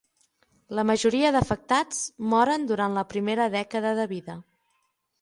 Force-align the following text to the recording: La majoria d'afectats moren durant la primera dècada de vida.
La 0.79 0.85
majoria 0.89 1.33
d'afectats 1.35 2.01
moren 2.33 2.67
durant 2.73 2.99
la 3.01 3.07
primera 3.15 3.49
dècada 3.61 3.97
de 4.03 4.11
vida. 4.19 4.43